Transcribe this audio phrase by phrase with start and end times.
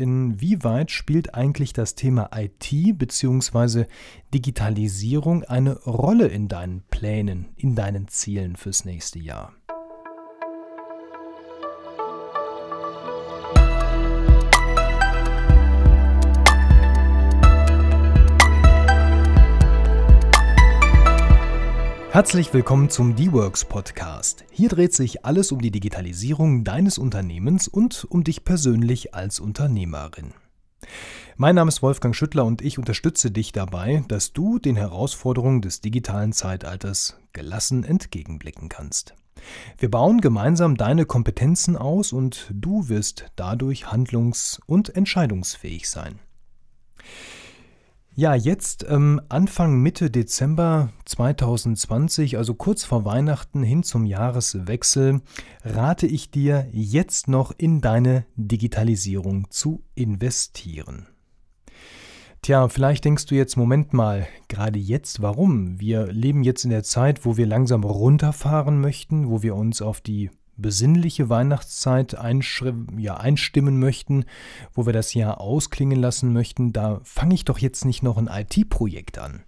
[0.00, 3.84] inwieweit spielt eigentlich das Thema IT bzw.
[4.32, 9.52] Digitalisierung eine Rolle in deinen Plänen, in deinen Zielen fürs nächste Jahr?
[22.12, 24.44] Herzlich willkommen zum D-Works Podcast.
[24.50, 30.34] Hier dreht sich alles um die Digitalisierung deines Unternehmens und um dich persönlich als Unternehmerin.
[31.36, 35.82] Mein Name ist Wolfgang Schüttler und ich unterstütze dich dabei, dass du den Herausforderungen des
[35.82, 39.14] digitalen Zeitalters gelassen entgegenblicken kannst.
[39.78, 46.18] Wir bauen gemeinsam deine Kompetenzen aus und du wirst dadurch handlungs- und entscheidungsfähig sein.
[48.20, 55.22] Ja, jetzt ähm, Anfang Mitte Dezember 2020, also kurz vor Weihnachten hin zum Jahreswechsel,
[55.64, 61.06] rate ich dir jetzt noch in deine Digitalisierung zu investieren.
[62.42, 65.80] Tja, vielleicht denkst du jetzt, Moment mal, gerade jetzt, warum?
[65.80, 70.02] Wir leben jetzt in der Zeit, wo wir langsam runterfahren möchten, wo wir uns auf
[70.02, 70.28] die
[70.60, 72.16] besinnliche Weihnachtszeit
[72.96, 74.24] ja, einstimmen möchten,
[74.72, 78.28] wo wir das Jahr ausklingen lassen möchten, da fange ich doch jetzt nicht noch ein
[78.28, 79.42] IT-Projekt an.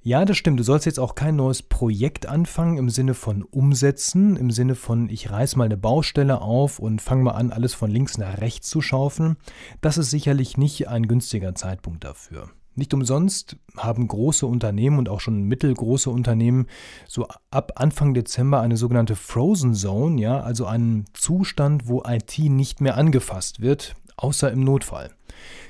[0.00, 0.60] Ja, das stimmt.
[0.60, 5.08] Du sollst jetzt auch kein neues Projekt anfangen im Sinne von umsetzen, im Sinne von
[5.10, 8.68] ich reiß mal eine Baustelle auf und fange mal an, alles von links nach rechts
[8.70, 9.36] zu schaufeln.
[9.80, 12.48] Das ist sicherlich nicht ein günstiger Zeitpunkt dafür.
[12.78, 16.68] Nicht umsonst haben große Unternehmen und auch schon mittelgroße Unternehmen
[17.08, 22.80] so ab Anfang Dezember eine sogenannte Frozen Zone, ja, also einen Zustand, wo IT nicht
[22.80, 25.10] mehr angefasst wird, außer im Notfall.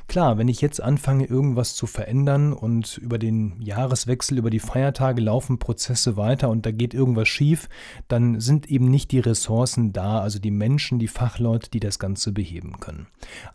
[0.06, 5.22] Klar, wenn ich jetzt anfange, irgendwas zu verändern und über den Jahreswechsel, über die Feiertage
[5.22, 7.70] laufen Prozesse weiter und da geht irgendwas schief,
[8.06, 12.32] dann sind eben nicht die Ressourcen da, also die Menschen, die Fachleute, die das Ganze
[12.32, 13.06] beheben können.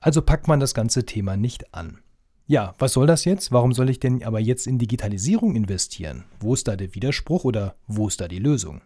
[0.02, 2.00] Also packt man das ganze Thema nicht an.
[2.46, 3.52] Ja, was soll das jetzt?
[3.54, 6.26] Warum soll ich denn aber jetzt in Digitalisierung investieren?
[6.42, 8.82] Wo ist da der Widerspruch oder wo ist da die Lösung?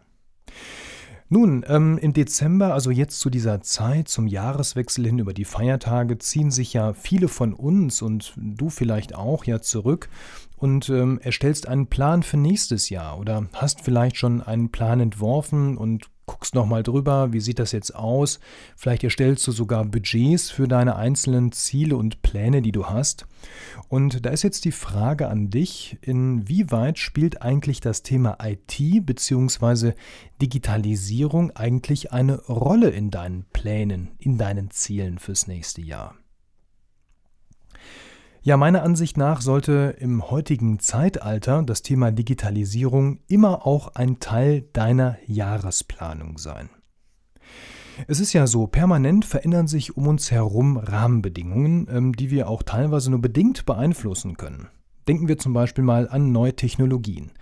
[1.29, 6.19] Nun, ähm, im Dezember, also jetzt zu dieser Zeit, zum Jahreswechsel hin über die Feiertage,
[6.19, 10.07] ziehen sich ja viele von uns und du vielleicht auch ja zurück
[10.57, 15.77] und ähm, erstellst einen Plan für nächstes Jahr oder hast vielleicht schon einen Plan entworfen
[15.77, 18.39] und guckst nochmal drüber, wie sieht das jetzt aus.
[18.75, 23.25] Vielleicht erstellst du sogar Budgets für deine einzelnen Ziele und Pläne, die du hast.
[23.87, 29.93] Und da ist jetzt die Frage an dich, inwieweit spielt eigentlich das Thema IT bzw.
[30.41, 36.15] Digitalisierung eigentlich eine Rolle in deinen Plänen, in deinen Zielen fürs nächste Jahr?
[38.47, 44.61] Ja, meiner Ansicht nach sollte im heutigen Zeitalter das Thema Digitalisierung immer auch ein Teil
[44.71, 46.69] deiner Jahresplanung sein.
[48.07, 52.63] Es ist ja so, permanent verändern sich um uns herum Rahmenbedingungen, ähm, die wir auch
[52.63, 54.69] teilweise nur bedingt beeinflussen können.
[55.09, 57.33] Denken wir zum Beispiel mal an neue Technologien.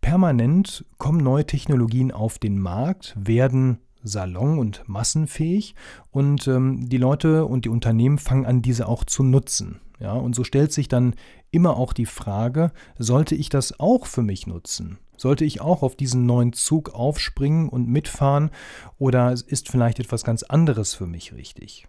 [0.00, 5.74] Permanent kommen neue Technologien auf den Markt, werden salon- und massenfähig
[6.10, 9.80] und ähm, die Leute und die Unternehmen fangen an, diese auch zu nutzen.
[10.00, 11.14] Ja, und so stellt sich dann
[11.50, 14.98] immer auch die Frage, sollte ich das auch für mich nutzen?
[15.16, 18.50] Sollte ich auch auf diesen neuen Zug aufspringen und mitfahren
[18.98, 21.86] oder ist vielleicht etwas ganz anderes für mich richtig?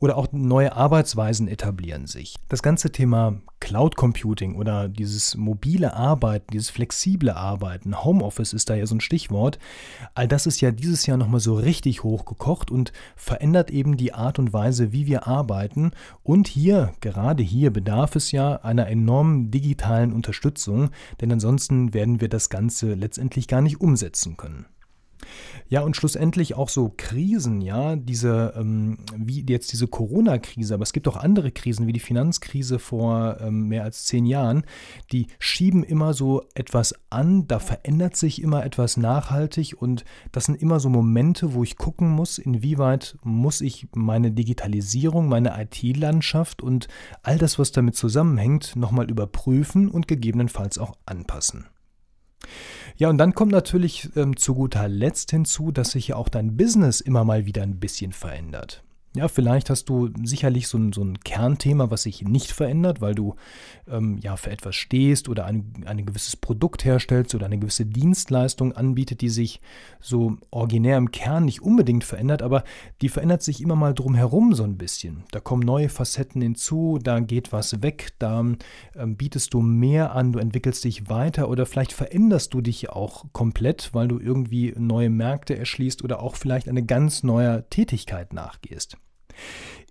[0.00, 2.36] Oder auch neue Arbeitsweisen etablieren sich.
[2.48, 8.74] Das ganze Thema Cloud Computing oder dieses mobile Arbeiten, dieses flexible Arbeiten, Homeoffice ist da
[8.74, 9.58] ja so ein Stichwort.
[10.14, 14.38] All das ist ja dieses Jahr nochmal so richtig hochgekocht und verändert eben die Art
[14.38, 15.90] und Weise, wie wir arbeiten.
[16.22, 20.90] Und hier, gerade hier, bedarf es ja einer enormen digitalen Unterstützung,
[21.20, 24.64] denn ansonsten werden wir das Ganze letztendlich gar nicht umsetzen können.
[25.70, 30.92] Ja, und schlussendlich auch so Krisen, ja, diese, ähm, wie jetzt diese Corona-Krise, aber es
[30.92, 34.64] gibt auch andere Krisen, wie die Finanzkrise vor ähm, mehr als zehn Jahren,
[35.12, 40.60] die schieben immer so etwas an, da verändert sich immer etwas nachhaltig und das sind
[40.60, 46.88] immer so Momente, wo ich gucken muss, inwieweit muss ich meine Digitalisierung, meine IT-Landschaft und
[47.22, 51.66] all das, was damit zusammenhängt, nochmal überprüfen und gegebenenfalls auch anpassen.
[52.96, 56.56] Ja, und dann kommt natürlich ähm, zu guter Letzt hinzu, dass sich ja auch dein
[56.56, 58.82] Business immer mal wieder ein bisschen verändert.
[59.16, 63.16] Ja, vielleicht hast du sicherlich so ein, so ein Kernthema, was sich nicht verändert, weil
[63.16, 63.34] du
[63.88, 68.72] ähm, ja für etwas stehst oder ein, ein gewisses Produkt herstellst oder eine gewisse Dienstleistung
[68.72, 69.60] anbietet, die sich
[69.98, 72.62] so originär im Kern nicht unbedingt verändert, aber
[73.02, 75.24] die verändert sich immer mal drumherum so ein bisschen.
[75.32, 80.30] Da kommen neue Facetten hinzu, da geht was weg, da ähm, bietest du mehr an,
[80.30, 85.10] du entwickelst dich weiter oder vielleicht veränderst du dich auch komplett, weil du irgendwie neue
[85.10, 89.00] Märkte erschließt oder auch vielleicht eine ganz neue Tätigkeit nachgehst.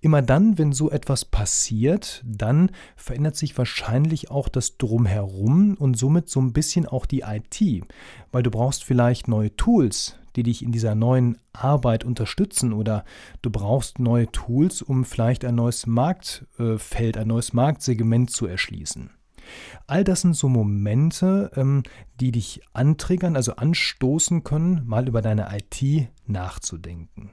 [0.02, 6.30] Immer dann, wenn so etwas passiert, dann verändert sich wahrscheinlich auch das Drumherum und somit
[6.30, 7.84] so ein bisschen auch die IT,
[8.32, 13.04] weil du brauchst vielleicht neue Tools, die dich in dieser neuen Arbeit unterstützen oder
[13.42, 19.10] du brauchst neue Tools, um vielleicht ein neues Marktfeld, ein neues Marktsegment zu erschließen.
[19.88, 21.84] All das sind so Momente, ähm,
[22.20, 27.32] die dich antriggern, also anstoßen können, mal über deine IT nachzudenken.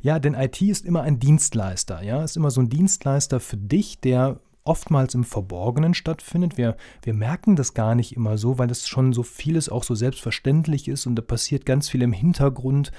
[0.00, 4.00] Ja, denn IT ist immer ein Dienstleister, ja, ist immer so ein Dienstleister für dich,
[4.00, 6.56] der oftmals im Verborgenen stattfindet.
[6.56, 9.94] Wir, wir merken das gar nicht immer so, weil es schon so vieles auch so
[9.94, 12.92] selbstverständlich ist und da passiert ganz viel im Hintergrund.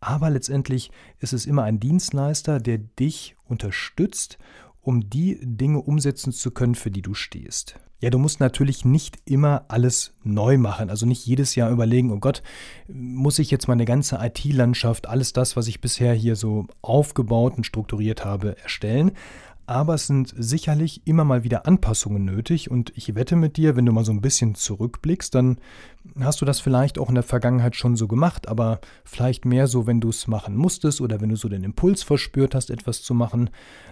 [0.00, 4.38] Aber letztendlich ist es immer ein Dienstleister, der dich unterstützt,
[4.80, 7.78] um die Dinge umsetzen zu können, für die du stehst.
[8.00, 12.18] Ja, du musst natürlich nicht immer alles neu machen, also nicht jedes Jahr überlegen, oh
[12.18, 12.42] Gott,
[12.88, 17.64] muss ich jetzt meine ganze IT-Landschaft, alles das, was ich bisher hier so aufgebaut und
[17.64, 19.12] strukturiert habe, erstellen
[19.70, 23.86] aber es sind sicherlich immer mal wieder Anpassungen nötig und ich wette mit dir, wenn
[23.86, 25.60] du mal so ein bisschen zurückblickst, dann
[26.18, 29.86] hast du das vielleicht auch in der Vergangenheit schon so gemacht, aber vielleicht mehr so,
[29.86, 33.14] wenn du es machen musstest oder wenn du so den Impuls verspürt hast, etwas zu
[33.14, 33.48] machen.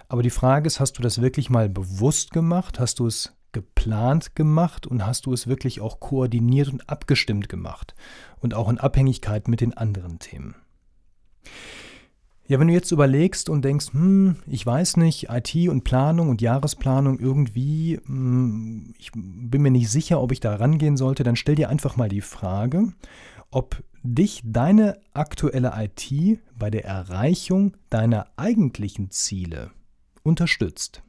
[0.08, 2.80] Aber die Frage ist, hast du das wirklich mal bewusst gemacht?
[2.80, 7.94] Hast du es geplant gemacht und hast du es wirklich auch koordiniert und abgestimmt gemacht
[8.40, 10.54] und auch in Abhängigkeit mit den anderen Themen?
[12.46, 16.40] Ja, wenn du jetzt überlegst und denkst, hm, ich weiß nicht, IT und Planung und
[16.40, 21.56] Jahresplanung irgendwie, hm, ich bin mir nicht sicher, ob ich da rangehen sollte, dann stell
[21.56, 22.94] dir einfach mal die Frage,
[23.50, 29.70] ob dich deine aktuelle IT bei der Erreichung deiner eigentlichen Ziele
[30.22, 31.02] unterstützt.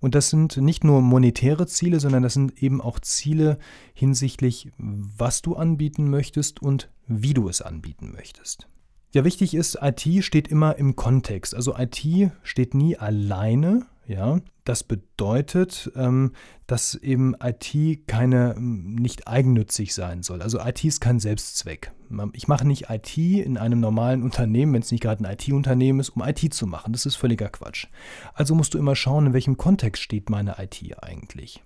[0.00, 3.58] Und das sind nicht nur monetäre Ziele, sondern das sind eben auch Ziele
[3.94, 8.66] hinsichtlich, was du anbieten möchtest und wie du es anbieten möchtest.
[9.12, 11.54] Ja, wichtig ist, IT steht immer im Kontext.
[11.54, 13.86] Also IT steht nie alleine.
[14.06, 16.32] Ja, das bedeutet, ähm,
[16.66, 20.42] dass eben IT keine ähm, nicht eigennützig sein soll.
[20.42, 21.92] Also IT ist kein Selbstzweck.
[22.32, 26.10] Ich mache nicht IT in einem normalen Unternehmen, wenn es nicht gerade ein IT-Unternehmen ist,
[26.10, 26.92] um IT zu machen.
[26.92, 27.86] Das ist völliger Quatsch.
[28.34, 31.62] Also musst du immer schauen, in welchem Kontext steht meine IT eigentlich.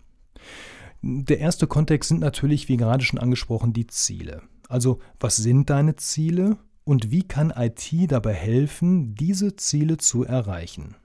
[1.02, 4.42] Der erste Kontext sind natürlich, wie gerade schon angesprochen, die Ziele.
[4.68, 6.56] Also was sind deine Ziele?
[6.88, 10.96] und wie kann IT dabei helfen, diese Ziele zu erreichen.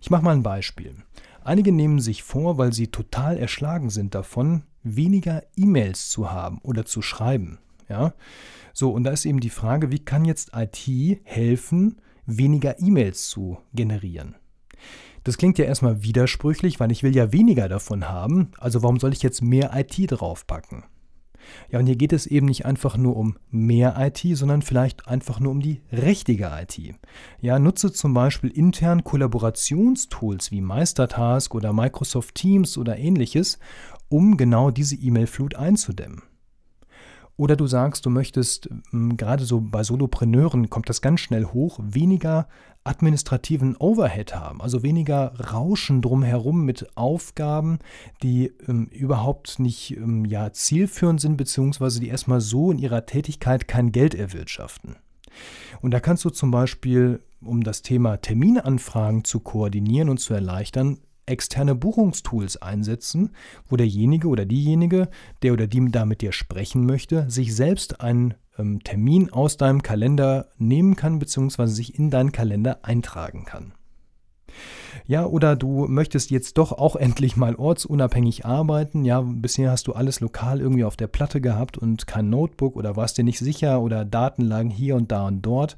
[0.00, 0.96] Ich mache mal ein Beispiel.
[1.42, 6.84] Einige nehmen sich vor, weil sie total erschlagen sind davon, weniger E-Mails zu haben oder
[6.84, 7.58] zu schreiben.
[7.88, 8.14] Ja?
[8.72, 13.58] So, und da ist eben die Frage, wie kann jetzt IT helfen, weniger E-Mails zu
[13.74, 14.34] generieren?
[15.24, 19.12] Das klingt ja erstmal widersprüchlich, weil ich will ja weniger davon haben, also warum soll
[19.12, 20.84] ich jetzt mehr IT draufpacken?
[21.70, 25.40] Ja, und hier geht es eben nicht einfach nur um mehr IT, sondern vielleicht einfach
[25.40, 26.94] nur um die richtige IT.
[27.40, 33.58] Ja, nutze zum Beispiel intern Kollaborationstools wie Meistertask oder Microsoft Teams oder ähnliches,
[34.08, 36.22] um genau diese E-Mail-Flut einzudämmen.
[37.38, 41.78] Oder du sagst, du möchtest, hm, gerade so bei Solopreneuren kommt das ganz schnell hoch,
[41.82, 42.48] weniger
[42.84, 47.80] administrativen Overhead haben, also weniger Rauschen drumherum mit Aufgaben,
[48.22, 53.68] die ähm, überhaupt nicht ähm, ja, zielführend sind, beziehungsweise die erstmal so in ihrer Tätigkeit
[53.68, 54.96] kein Geld erwirtschaften.
[55.82, 60.98] Und da kannst du zum Beispiel, um das Thema Terminanfragen zu koordinieren und zu erleichtern,
[61.26, 63.30] externe Buchungstools einsetzen,
[63.68, 65.08] wo derjenige oder diejenige,
[65.42, 69.82] der oder die da mit dir sprechen möchte, sich selbst einen ähm, Termin aus deinem
[69.82, 73.72] Kalender nehmen kann, beziehungsweise sich in deinen Kalender eintragen kann.
[75.06, 79.04] Ja, oder du möchtest jetzt doch auch endlich mal ortsunabhängig arbeiten.
[79.04, 82.96] Ja, bisher hast du alles lokal irgendwie auf der Platte gehabt und kein Notebook oder
[82.96, 85.76] warst dir nicht sicher oder Daten lagen hier und da und dort.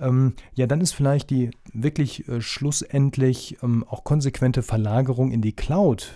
[0.00, 5.54] Ähm, ja, dann ist vielleicht die wirklich äh, schlussendlich ähm, auch konsequente Verlagerung in die
[5.54, 6.12] Cloud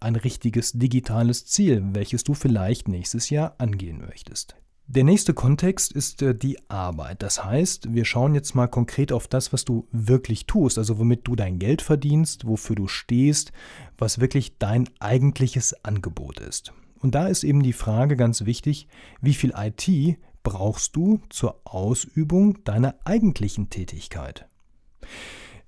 [0.00, 4.56] ein richtiges digitales Ziel, welches du vielleicht nächstes Jahr angehen möchtest.
[4.90, 7.22] Der nächste Kontext ist äh, die Arbeit.
[7.22, 11.28] Das heißt, wir schauen jetzt mal konkret auf das, was du wirklich tust, also womit
[11.28, 13.52] du dein Geld verdienst, wofür du stehst,
[13.98, 16.72] was wirklich dein eigentliches Angebot ist.
[17.00, 18.88] Und da ist eben die Frage ganz wichtig,
[19.20, 24.46] wie viel IT brauchst du zur Ausübung deiner eigentlichen Tätigkeit?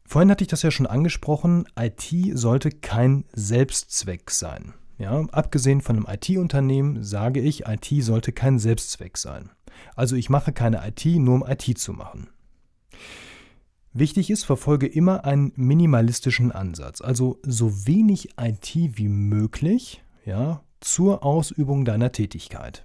[0.03, 4.73] Vorhin hatte ich das ja schon angesprochen, IT sollte kein Selbstzweck sein.
[5.01, 9.49] Ja, abgesehen von einem IT-Unternehmen sage ich, IT sollte kein Selbstzweck sein.
[9.97, 12.29] Also ich mache keine IT nur um IT zu machen.
[13.95, 21.25] Wichtig ist, verfolge immer einen minimalistischen Ansatz, also so wenig IT wie möglich ja, zur
[21.25, 22.85] Ausübung deiner Tätigkeit.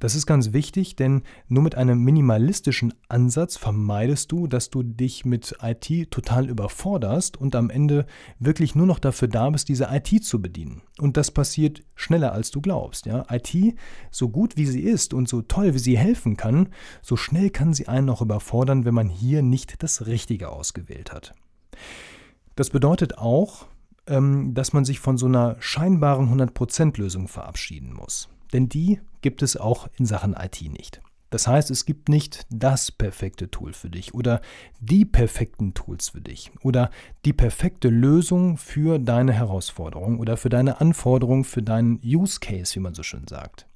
[0.00, 5.24] Das ist ganz wichtig, denn nur mit einem minimalistischen Ansatz vermeidest du, dass du dich
[5.24, 8.06] mit IT total überforderst und am Ende
[8.38, 10.82] wirklich nur noch dafür da bist, diese IT zu bedienen.
[10.98, 13.06] Und das passiert schneller, als du glaubst.
[13.06, 13.26] Ja?
[13.30, 13.76] IT,
[14.10, 16.68] so gut wie sie ist und so toll wie sie helfen kann,
[17.02, 21.34] so schnell kann sie einen auch überfordern, wenn man hier nicht das Richtige ausgewählt hat.
[22.56, 23.66] Das bedeutet auch,
[24.06, 28.28] ähm, dass man sich von so einer scheinbaren 100%-Lösung verabschieden muss.
[28.52, 31.00] Denn die gibt es auch in Sachen IT nicht.
[31.30, 34.42] Das heißt, es gibt nicht das perfekte Tool für dich oder
[34.80, 36.90] die perfekten Tools für dich oder
[37.24, 42.80] die perfekte Lösung für deine Herausforderung oder für deine Anforderung, für deinen Use Case, wie
[42.80, 43.66] man so schön sagt.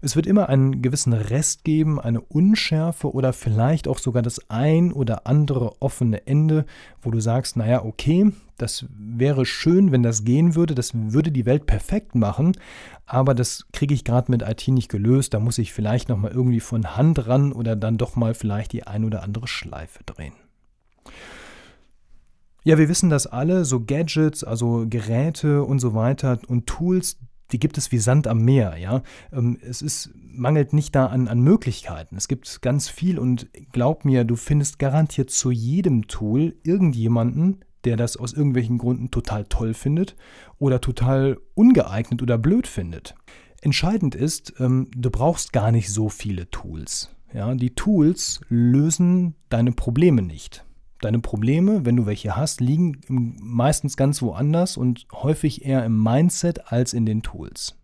[0.00, 4.92] Es wird immer einen gewissen Rest geben, eine Unschärfe oder vielleicht auch sogar das ein
[4.92, 6.64] oder andere offene Ende,
[7.00, 11.46] wo du sagst, naja, okay, das wäre schön, wenn das gehen würde, das würde die
[11.46, 12.56] Welt perfekt machen,
[13.06, 16.60] aber das kriege ich gerade mit IT nicht gelöst, da muss ich vielleicht nochmal irgendwie
[16.60, 20.34] von Hand ran oder dann doch mal vielleicht die ein oder andere Schleife drehen.
[22.64, 27.18] Ja, wir wissen das alle, so Gadgets, also Geräte und so weiter und Tools,
[27.52, 29.02] die gibt es wie Sand am Meer, ja.
[29.32, 32.16] Ähm, es ist, mangelt nicht da an, an Möglichkeiten.
[32.16, 37.96] Es gibt ganz viel und glaub mir, du findest garantiert zu jedem Tool irgendjemanden, der
[37.96, 40.16] das aus irgendwelchen Gründen total toll findet
[40.58, 43.14] oder total ungeeignet oder blöd findet.
[43.60, 47.10] Entscheidend ist, ähm, du brauchst gar nicht so viele Tools.
[47.32, 50.64] Ja, die Tools lösen deine Probleme nicht.
[51.02, 56.72] Deine Probleme, wenn du welche hast, liegen meistens ganz woanders und häufig eher im Mindset
[56.72, 57.76] als in den Tools.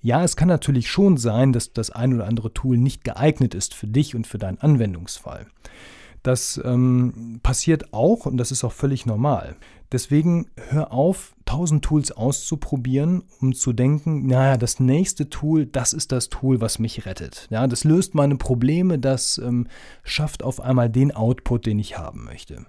[0.00, 3.74] Ja, es kann natürlich schon sein, dass das ein oder andere Tool nicht geeignet ist
[3.74, 5.48] für dich und für deinen Anwendungsfall.
[6.22, 9.56] Das ähm, passiert auch und das ist auch völlig normal.
[9.92, 16.12] Deswegen hör auf, tausend Tools auszuprobieren, um zu denken, naja, das nächste Tool, das ist
[16.12, 17.48] das Tool, was mich rettet.
[17.50, 19.66] Ja, das löst meine Probleme, das ähm,
[20.04, 22.66] schafft auf einmal den Output, den ich haben möchte.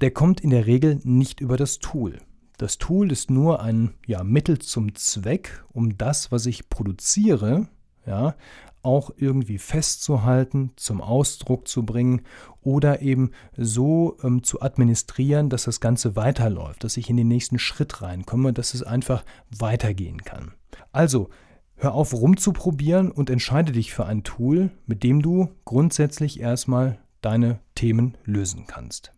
[0.00, 2.18] Der kommt in der Regel nicht über das Tool.
[2.58, 7.66] Das Tool ist nur ein ja, Mittel zum Zweck, um das, was ich produziere,
[8.06, 8.34] ja,
[8.82, 12.22] auch irgendwie festzuhalten, zum Ausdruck zu bringen
[12.62, 17.58] oder eben so ähm, zu administrieren, dass das Ganze weiterläuft, dass ich in den nächsten
[17.58, 20.52] Schritt reinkomme, dass es einfach weitergehen kann.
[20.92, 21.28] Also,
[21.76, 27.60] hör auf rumzuprobieren und entscheide dich für ein Tool, mit dem du grundsätzlich erstmal deine
[27.74, 29.12] Themen lösen kannst.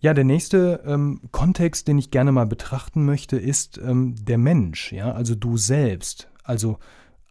[0.00, 4.92] Ja, der nächste ähm, Kontext, den ich gerne mal betrachten möchte, ist ähm, der Mensch,
[4.92, 6.30] ja, also du selbst.
[6.44, 6.78] Also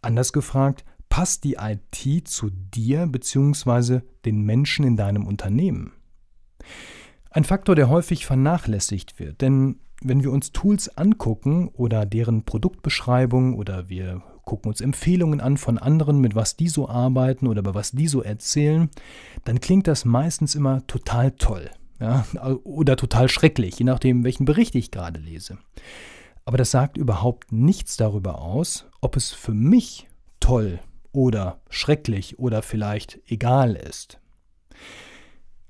[0.02, 4.00] anders gefragt, passt die IT zu dir bzw.
[4.24, 5.92] den Menschen in deinem Unternehmen?
[7.30, 13.54] Ein Faktor, der häufig vernachlässigt wird, denn wenn wir uns Tools angucken oder deren Produktbeschreibung
[13.54, 17.74] oder wir gucken uns Empfehlungen an von anderen, mit was die so arbeiten oder über
[17.74, 18.88] was die so erzählen,
[19.44, 22.24] dann klingt das meistens immer total toll ja,
[22.64, 25.58] oder total schrecklich, je nachdem, welchen Bericht ich gerade lese.
[26.48, 30.08] Aber das sagt überhaupt nichts darüber aus, ob es für mich
[30.40, 30.80] toll
[31.12, 34.18] oder schrecklich oder vielleicht egal ist.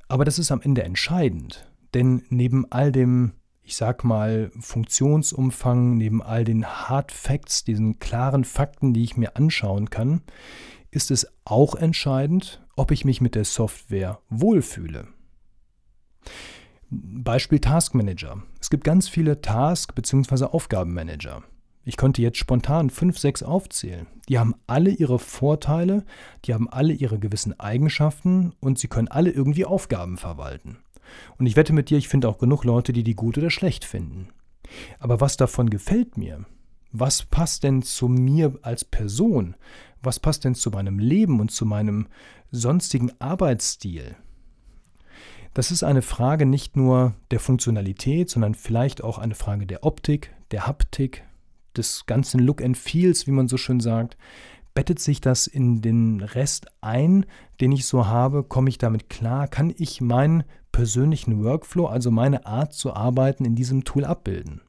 [0.06, 3.32] Aber das ist am Ende entscheidend, denn neben all dem,
[3.64, 9.34] ich sag mal, Funktionsumfang, neben all den Hard Facts, diesen klaren Fakten, die ich mir
[9.34, 10.22] anschauen kann,
[10.92, 15.08] ist es auch entscheidend, ob ich mich mit der Software wohlfühle.
[16.90, 18.42] Beispiel Task Manager.
[18.60, 20.44] Es gibt ganz viele Task- bzw.
[20.46, 21.42] Aufgabenmanager.
[21.84, 24.06] Ich konnte jetzt spontan fünf, sechs aufzählen.
[24.28, 26.04] Die haben alle ihre Vorteile,
[26.44, 30.78] die haben alle ihre gewissen Eigenschaften und sie können alle irgendwie Aufgaben verwalten.
[31.38, 33.84] Und ich wette mit dir, ich finde auch genug Leute, die die gut oder schlecht
[33.84, 34.28] finden.
[34.98, 36.44] Aber was davon gefällt mir?
[36.92, 39.56] Was passt denn zu mir als Person?
[40.02, 42.06] Was passt denn zu meinem Leben und zu meinem
[42.50, 44.16] sonstigen Arbeitsstil?
[45.58, 50.32] Das ist eine Frage nicht nur der Funktionalität, sondern vielleicht auch eine Frage der Optik,
[50.52, 51.24] der Haptik,
[51.76, 54.16] des ganzen Look and Feels, wie man so schön sagt,
[54.72, 57.26] bettet sich das in den Rest ein,
[57.60, 58.44] den ich so habe?
[58.44, 59.48] Komme ich damit klar?
[59.48, 64.60] Kann ich meinen persönlichen Workflow, also meine Art zu arbeiten, in diesem Tool abbilden?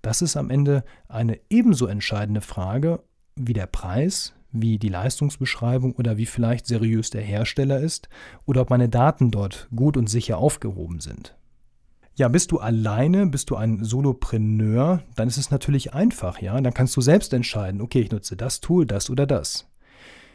[0.00, 3.02] Das ist am Ende eine ebenso entscheidende Frage
[3.36, 8.08] wie der Preis, wie die Leistungsbeschreibung oder wie vielleicht seriös der Hersteller ist
[8.46, 11.36] oder ob meine Daten dort gut und sicher aufgehoben sind.
[12.14, 16.60] Ja, bist du alleine, bist du ein Solopreneur, dann ist es natürlich einfach, ja.
[16.60, 19.66] Dann kannst du selbst entscheiden, okay, ich nutze das Tool, das oder das.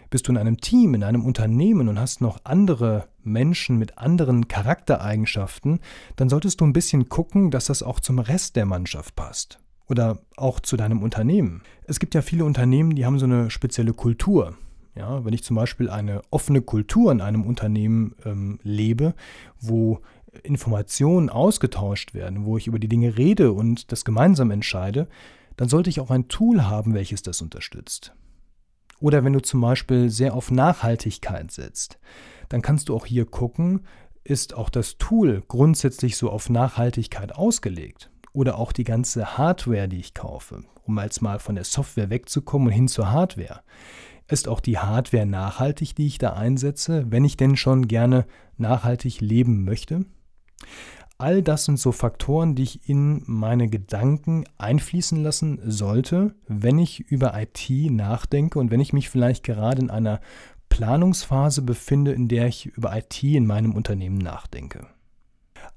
[0.09, 4.47] Bist du in einem Team, in einem Unternehmen und hast noch andere Menschen mit anderen
[4.47, 5.79] Charaktereigenschaften,
[6.15, 9.59] dann solltest du ein bisschen gucken, dass das auch zum Rest der Mannschaft passt.
[9.89, 11.63] Oder auch zu deinem Unternehmen.
[11.85, 14.55] Es gibt ja viele Unternehmen, die haben so eine spezielle Kultur.
[14.95, 19.13] Ja, wenn ich zum Beispiel eine offene Kultur in einem Unternehmen ähm, lebe,
[19.59, 19.99] wo
[20.43, 25.07] Informationen ausgetauscht werden, wo ich über die Dinge rede und das gemeinsam entscheide,
[25.55, 28.13] dann sollte ich auch ein Tool haben, welches das unterstützt.
[28.99, 31.99] Oder wenn du zum Beispiel sehr auf Nachhaltigkeit setzt,
[32.49, 33.85] dann kannst du auch hier gucken,
[34.23, 38.09] ist auch das Tool grundsätzlich so auf Nachhaltigkeit ausgelegt?
[38.37, 42.67] Oder auch die ganze Hardware, die ich kaufe, um jetzt mal von der Software wegzukommen
[42.67, 43.61] und hin zur Hardware.
[44.27, 48.27] Ist auch die Hardware nachhaltig, die ich da einsetze, wenn ich denn schon gerne
[48.57, 50.05] nachhaltig leben möchte?
[51.17, 56.99] All das sind so Faktoren, die ich in meine Gedanken einfließen lassen sollte, wenn ich
[56.99, 60.21] über IT nachdenke und wenn ich mich vielleicht gerade in einer
[60.69, 64.85] Planungsphase befinde, in der ich über IT in meinem Unternehmen nachdenke.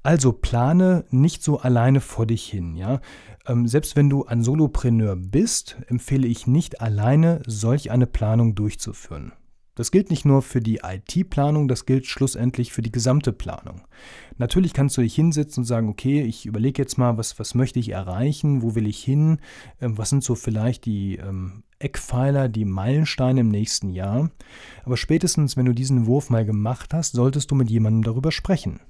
[0.03, 3.01] Also plane nicht so alleine vor dich hin, ja.
[3.45, 9.33] Ähm, selbst wenn du ein Solopreneur bist, empfehle ich nicht alleine solch eine Planung durchzuführen.
[9.75, 13.81] Das gilt nicht nur für die IT-Planung, das gilt schlussendlich für die gesamte Planung.
[14.37, 17.79] Natürlich kannst du dich hinsetzen und sagen, okay, ich überlege jetzt mal, was, was möchte
[17.79, 19.39] ich erreichen, wo will ich hin,
[19.79, 24.29] ähm, was sind so vielleicht die ähm, Eckpfeiler, die Meilensteine im nächsten Jahr.
[24.83, 28.81] Aber spätestens, wenn du diesen Wurf mal gemacht hast, solltest du mit jemandem darüber sprechen.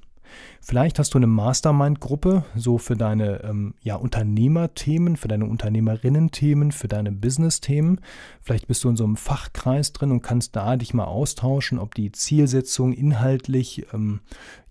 [0.62, 6.88] Vielleicht hast du eine Mastermind-Gruppe, so für deine ähm, ja, Unternehmerthemen, für deine Unternehmerinnen-Themen, für
[6.88, 8.00] deine Business-Themen.
[8.42, 11.96] Vielleicht bist du in so einem Fachkreis drin und kannst da dich mal austauschen, ob
[11.96, 14.22] die Zielsetzung inhaltlich ähm,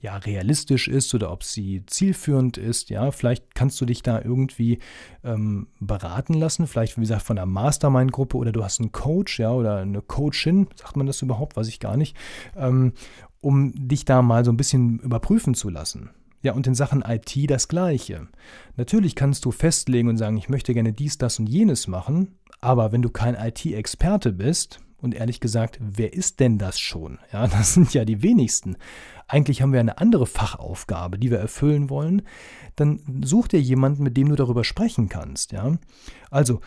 [0.01, 2.89] ja, realistisch ist oder ob sie zielführend ist.
[2.89, 4.79] Ja, vielleicht kannst du dich da irgendwie
[5.25, 9.53] ähm, beraten lassen, vielleicht wie gesagt von einer Mastermind-Gruppe oder du hast einen Coach, ja,
[9.53, 12.17] oder eine Coachin, sagt man das überhaupt, weiß ich gar nicht.
[12.57, 12.93] Ähm,
[13.41, 16.11] um dich da mal so ein bisschen überprüfen zu lassen.
[16.43, 18.29] Ja, und in Sachen IT das Gleiche.
[18.77, 22.93] Natürlich kannst du festlegen und sagen, ich möchte gerne dies, das und jenes machen, aber
[22.93, 27.19] wenn du kein IT-Experte bist, und ehrlich gesagt, wer ist denn das schon?
[27.33, 28.77] Ja, das sind ja die wenigsten.
[29.29, 32.23] Eigentlich haben wir eine andere Fachaufgabe, die wir erfüllen wollen.
[32.77, 35.53] Dann such dir jemanden, mit dem du darüber sprechen kannst.
[35.53, 35.77] Ja?
[36.31, 36.61] Also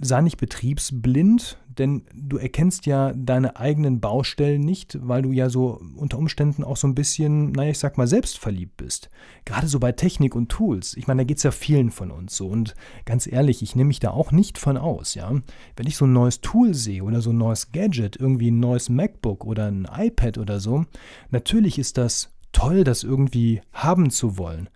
[0.00, 5.80] sei nicht betriebsblind, denn du erkennst ja deine eigenen Baustellen nicht, weil du ja so
[5.96, 9.08] unter Umständen auch so ein bisschen, naja, ich sag mal, selbstverliebt bist.
[9.44, 10.96] Gerade so bei Technik und Tools.
[10.96, 12.48] Ich meine, da geht es ja vielen von uns so.
[12.48, 15.32] Und ganz ehrlich, ich nehme mich da auch nicht von aus, ja.
[15.76, 18.88] Wenn ich so ein neues Tool sehe oder so ein neues Gadget, irgendwie ein neues
[18.88, 20.84] MacBook oder ein iPad oder so,
[21.30, 24.68] natürlich ist das toll, das irgendwie haben zu wollen.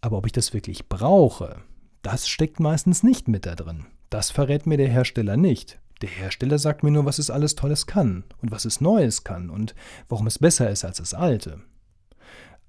[0.00, 1.62] Aber ob ich das wirklich brauche,
[2.02, 3.86] das steckt meistens nicht mit da drin.
[4.10, 5.80] Das verrät mir der Hersteller nicht.
[6.02, 9.50] Der Hersteller sagt mir nur, was es alles Tolles kann und was es Neues kann
[9.50, 9.74] und
[10.08, 11.60] warum es besser ist als das Alte.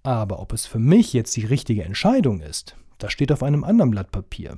[0.03, 3.91] Aber ob es für mich jetzt die richtige Entscheidung ist, das steht auf einem anderen
[3.91, 4.57] Blatt Papier.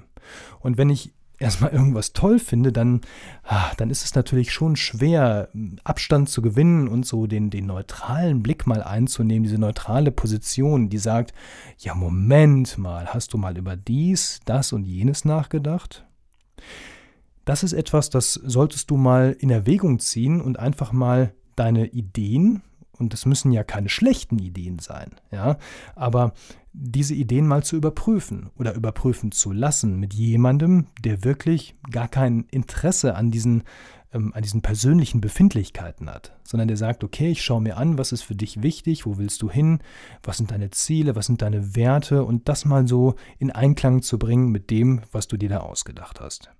[0.59, 3.01] Und wenn ich erstmal irgendwas toll finde, dann,
[3.43, 5.49] ah, dann ist es natürlich schon schwer,
[5.83, 10.97] Abstand zu gewinnen und so den, den neutralen Blick mal einzunehmen, diese neutrale Position, die
[10.97, 11.33] sagt,
[11.79, 16.05] ja, Moment mal, hast du mal über dies, das und jenes nachgedacht?
[17.49, 22.61] Das ist etwas, das solltest du mal in Erwägung ziehen und einfach mal deine Ideen,
[22.99, 25.57] und das müssen ja keine schlechten Ideen sein, ja,
[25.95, 26.33] aber
[26.73, 32.45] diese Ideen mal zu überprüfen oder überprüfen zu lassen mit jemandem, der wirklich gar kein
[32.51, 33.63] Interesse an diesen,
[34.13, 38.11] ähm, an diesen persönlichen Befindlichkeiten hat, sondern der sagt, okay, ich schaue mir an, was
[38.11, 39.79] ist für dich wichtig, wo willst du hin,
[40.21, 44.19] was sind deine Ziele, was sind deine Werte und das mal so in Einklang zu
[44.19, 46.51] bringen mit dem, was du dir da ausgedacht hast.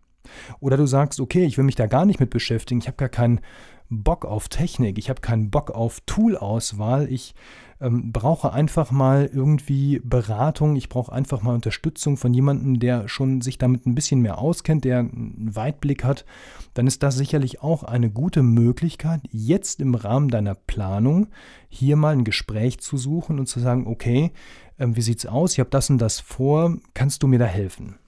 [0.59, 3.09] Oder du sagst, okay, ich will mich da gar nicht mit beschäftigen, ich habe gar
[3.09, 3.41] keinen
[3.89, 7.33] Bock auf Technik, ich habe keinen Bock auf Toolauswahl, ich
[7.81, 13.41] ähm, brauche einfach mal irgendwie Beratung, ich brauche einfach mal Unterstützung von jemandem, der schon
[13.41, 16.25] sich damit ein bisschen mehr auskennt, der einen Weitblick hat,
[16.73, 21.27] dann ist das sicherlich auch eine gute Möglichkeit, jetzt im Rahmen deiner Planung
[21.67, 24.31] hier mal ein Gespräch zu suchen und zu sagen, okay,
[24.77, 25.53] äh, wie sieht's aus?
[25.53, 27.98] Ich habe das und das vor, kannst du mir da helfen?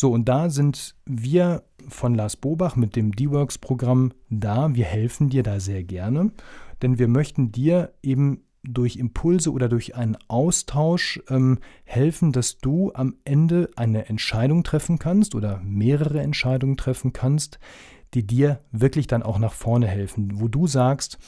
[0.00, 4.74] So, und da sind wir von Lars Bobach mit dem D-Works-Programm da.
[4.74, 6.32] Wir helfen dir da sehr gerne,
[6.80, 12.92] denn wir möchten dir eben durch Impulse oder durch einen Austausch ähm, helfen, dass du
[12.94, 17.58] am Ende eine Entscheidung treffen kannst oder mehrere Entscheidungen treffen kannst,
[18.14, 21.18] die dir wirklich dann auch nach vorne helfen, wo du sagst,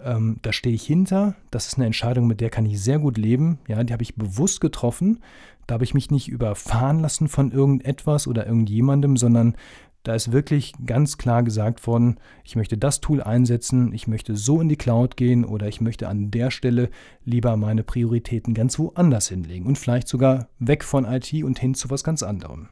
[0.00, 3.16] ähm, da stehe ich hinter, das ist eine Entscheidung, mit der kann ich sehr gut
[3.16, 5.20] leben, ja, die habe ich bewusst getroffen,
[5.66, 9.56] da habe ich mich nicht überfahren lassen von irgendetwas oder irgendjemandem, sondern
[10.02, 14.60] da ist wirklich ganz klar gesagt worden, ich möchte das Tool einsetzen, ich möchte so
[14.60, 16.90] in die Cloud gehen oder ich möchte an der Stelle
[17.24, 21.88] lieber meine Prioritäten ganz woanders hinlegen und vielleicht sogar weg von IT und hin zu
[21.90, 22.68] was ganz anderem.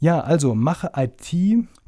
[0.00, 1.34] Ja, also mache IT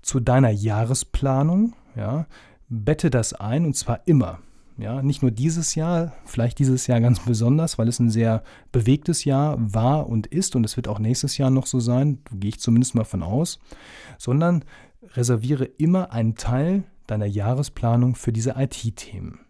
[0.02, 2.26] zu deiner Jahresplanung, ja,
[2.68, 4.40] bette das ein und zwar immer.
[4.80, 9.24] Ja, nicht nur dieses Jahr, vielleicht dieses Jahr ganz besonders, weil es ein sehr bewegtes
[9.24, 12.60] Jahr war und ist und es wird auch nächstes Jahr noch so sein, gehe ich
[12.60, 13.58] zumindest mal von aus,
[14.16, 14.64] sondern
[15.14, 19.40] reserviere immer einen Teil deiner Jahresplanung für diese IT-Themen.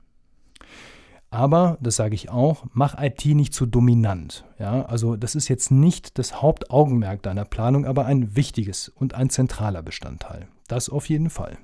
[1.32, 4.44] Aber, das sage ich auch, mach IT nicht zu dominant.
[4.58, 9.30] Ja, also das ist jetzt nicht das Hauptaugenmerk deiner Planung, aber ein wichtiges und ein
[9.30, 10.48] zentraler Bestandteil.
[10.66, 11.56] Das auf jeden Fall.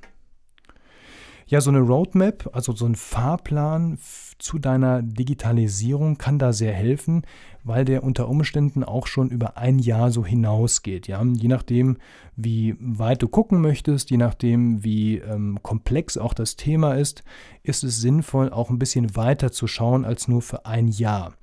[1.49, 3.99] Ja, so eine Roadmap, also so ein Fahrplan
[4.37, 7.23] zu deiner Digitalisierung kann da sehr helfen,
[7.63, 11.07] weil der unter Umständen auch schon über ein Jahr so hinausgeht.
[11.07, 11.23] Ja?
[11.23, 11.99] Je nachdem,
[12.35, 17.23] wie weit du gucken möchtest, je nachdem, wie ähm, komplex auch das Thema ist,
[17.63, 21.35] ist es sinnvoll, auch ein bisschen weiter zu schauen als nur für ein Jahr.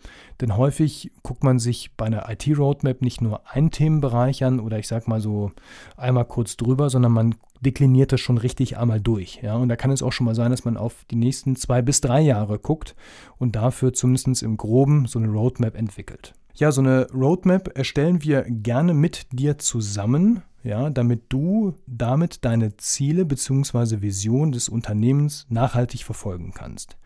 [0.41, 4.89] Denn häufig guckt man sich bei einer IT-Roadmap nicht nur einen Themenbereich an oder ich
[4.89, 5.51] sag mal so
[5.95, 9.39] einmal kurz drüber, sondern man dekliniert das schon richtig einmal durch.
[9.41, 9.55] Ja?
[9.55, 12.01] Und da kann es auch schon mal sein, dass man auf die nächsten zwei bis
[12.01, 12.95] drei Jahre guckt
[13.37, 16.33] und dafür zumindest im Groben so eine Roadmap entwickelt.
[16.55, 22.77] Ja, so eine Roadmap erstellen wir gerne mit dir zusammen, ja, damit du damit deine
[22.77, 24.01] Ziele bzw.
[24.01, 26.97] Vision des Unternehmens nachhaltig verfolgen kannst.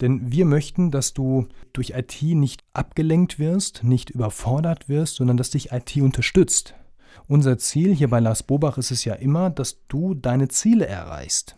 [0.00, 5.50] Denn wir möchten, dass du durch IT nicht abgelenkt wirst, nicht überfordert wirst, sondern dass
[5.50, 6.74] dich IT unterstützt.
[7.26, 11.56] Unser Ziel hier bei Lars Bobach ist es ja immer, dass du deine Ziele erreichst.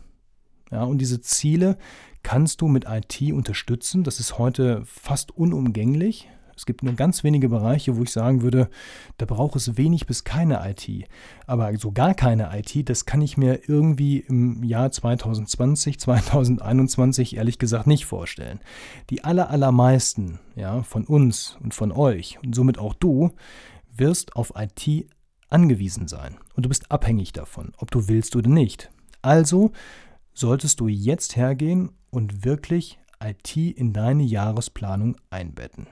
[0.70, 1.76] Ja, und diese Ziele
[2.22, 4.04] kannst du mit IT unterstützen.
[4.04, 6.28] Das ist heute fast unumgänglich.
[6.56, 8.68] Es gibt nur ganz wenige Bereiche, wo ich sagen würde,
[9.16, 11.08] da braucht es wenig bis keine IT.
[11.46, 17.58] Aber so gar keine IT, das kann ich mir irgendwie im Jahr 2020, 2021 ehrlich
[17.58, 18.60] gesagt nicht vorstellen.
[19.10, 23.32] Die aller, allermeisten ja, von uns und von euch und somit auch du
[23.94, 25.08] wirst auf IT
[25.52, 28.90] angewiesen sein und du bist abhängig davon, ob du willst oder nicht.
[29.20, 29.72] Also
[30.34, 35.86] solltest du jetzt hergehen und wirklich IT in deine Jahresplanung einbetten.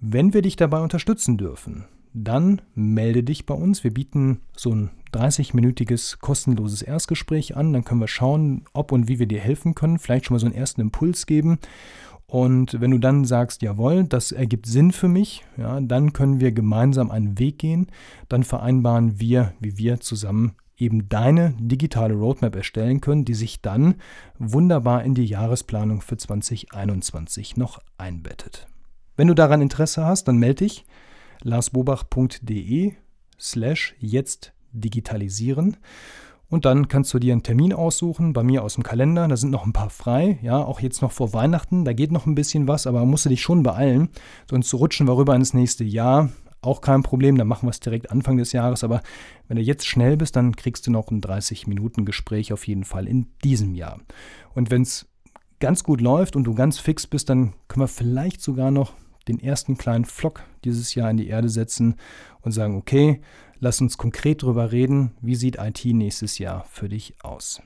[0.00, 3.82] Wenn wir dich dabei unterstützen dürfen, dann melde dich bei uns.
[3.82, 7.72] Wir bieten so ein 30-minütiges kostenloses Erstgespräch an.
[7.72, 9.98] Dann können wir schauen, ob und wie wir dir helfen können.
[9.98, 11.58] Vielleicht schon mal so einen ersten Impuls geben.
[12.26, 16.52] Und wenn du dann sagst, jawohl, das ergibt Sinn für mich, ja, dann können wir
[16.52, 17.88] gemeinsam einen Weg gehen.
[18.28, 23.96] Dann vereinbaren wir, wie wir zusammen eben deine digitale Roadmap erstellen können, die sich dann
[24.38, 28.66] wunderbar in die Jahresplanung für 2021 noch einbettet.
[29.16, 30.84] Wenn du daran Interesse hast, dann melde dich
[31.42, 32.94] larsbobach.de
[33.38, 35.76] slash jetzt digitalisieren
[36.54, 39.26] und dann kannst du dir einen Termin aussuchen, bei mir aus dem Kalender.
[39.26, 40.38] Da sind noch ein paar frei.
[40.40, 41.84] Ja, auch jetzt noch vor Weihnachten.
[41.84, 44.08] Da geht noch ein bisschen was, aber musst du dich schon beeilen.
[44.48, 46.28] Sonst rutschen wir rüber ins nächste Jahr.
[46.62, 48.84] Auch kein Problem, dann machen wir es direkt Anfang des Jahres.
[48.84, 49.02] Aber
[49.48, 53.26] wenn du jetzt schnell bist, dann kriegst du noch ein 30-Minuten-Gespräch auf jeden Fall in
[53.42, 53.98] diesem Jahr.
[54.54, 55.08] Und wenn es
[55.58, 58.92] ganz gut läuft und du ganz fix bist, dann können wir vielleicht sogar noch
[59.28, 61.96] den ersten kleinen Flock dieses Jahr in die Erde setzen
[62.42, 63.20] und sagen, okay,
[63.58, 67.62] lass uns konkret darüber reden, wie sieht IT nächstes Jahr für dich aus.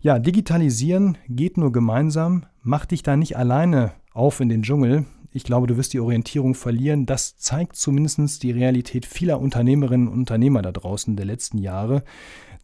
[0.00, 2.46] Ja, digitalisieren geht nur gemeinsam.
[2.62, 5.06] Mach dich da nicht alleine auf in den Dschungel.
[5.32, 7.06] Ich glaube, du wirst die Orientierung verlieren.
[7.06, 12.04] Das zeigt zumindest die Realität vieler Unternehmerinnen und Unternehmer da draußen der letzten Jahre.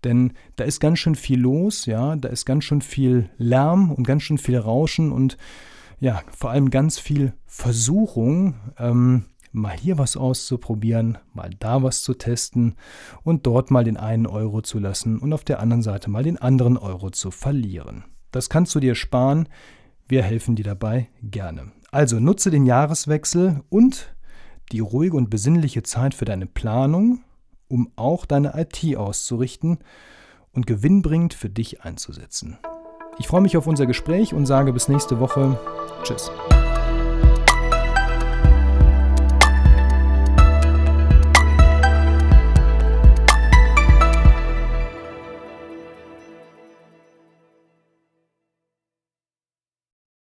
[0.05, 4.07] Denn da ist ganz schön viel los, ja, da ist ganz schön viel Lärm und
[4.07, 5.37] ganz schön viel Rauschen und
[6.01, 12.15] ja, vor allem ganz viel Versuchung, ähm, mal hier was auszuprobieren, mal da was zu
[12.15, 12.77] testen
[13.23, 16.39] und dort mal den einen Euro zu lassen und auf der anderen Seite mal den
[16.39, 18.05] anderen Euro zu verlieren.
[18.31, 19.49] Das kannst du dir sparen.
[20.09, 21.73] Wir helfen dir dabei gerne.
[21.91, 24.15] Also nutze den Jahreswechsel und
[24.73, 27.23] die ruhige und besinnliche Zeit für deine Planung,
[27.69, 29.79] um auch deine IT auszurichten
[30.53, 32.59] und gewinnbringend für dich einzusetzen.
[33.19, 35.59] Ich freue mich auf unser Gespräch und sage bis nächste Woche.
[36.03, 36.31] Tschüss.